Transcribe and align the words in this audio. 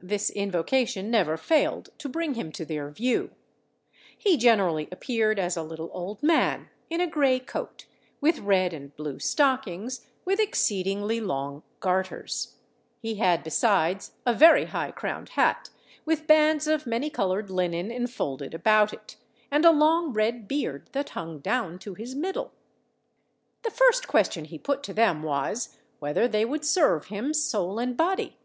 This 0.00 0.30
invocation 0.30 1.10
never 1.10 1.36
failed 1.36 1.90
to 1.98 2.08
bring 2.08 2.32
him 2.32 2.52
to 2.52 2.64
their 2.64 2.88
view. 2.88 3.32
He 4.16 4.38
generally 4.38 4.88
appeared 4.90 5.38
as 5.38 5.58
a 5.58 5.62
little 5.62 5.90
old 5.92 6.22
man, 6.22 6.70
in 6.88 7.02
a 7.02 7.06
grey 7.06 7.38
coat, 7.38 7.84
with 8.18 8.38
red 8.38 8.72
and 8.72 8.96
blue 8.96 9.18
stockings, 9.18 10.06
with 10.24 10.40
exceedingly 10.40 11.20
long 11.20 11.62
garters. 11.80 12.56
He 12.98 13.16
had 13.16 13.44
besides 13.44 14.12
a 14.24 14.32
very 14.32 14.64
high 14.64 14.90
crowned 14.90 15.28
hat, 15.28 15.68
with 16.06 16.26
bands 16.26 16.66
of 16.66 16.86
many 16.86 17.10
coloured 17.10 17.50
linen 17.50 17.90
enfolded 17.90 18.54
about 18.54 18.94
it, 18.94 19.16
and 19.50 19.66
a 19.66 19.70
long 19.70 20.14
red 20.14 20.48
beard 20.48 20.88
that 20.92 21.10
hung 21.10 21.40
down 21.40 21.78
to 21.80 21.92
his 21.92 22.14
middle. 22.14 22.52
The 23.64 23.70
first 23.70 24.08
question 24.08 24.46
he 24.46 24.56
put 24.58 24.82
to 24.84 24.94
them 24.94 25.22
was, 25.22 25.76
whether 25.98 26.26
they 26.26 26.46
would 26.46 26.64
serve 26.64 27.08
him 27.08 27.34
soul 27.34 27.78
and 27.78 27.98
body? 27.98 28.38